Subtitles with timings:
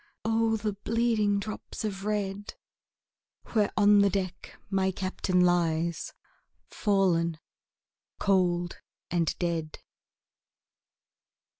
[0.25, 2.55] O the bleeding drops of red,
[3.53, 6.11] Where on the deck my Captain lies,
[6.71, 7.37] Fallen
[8.17, 9.77] cold and dead.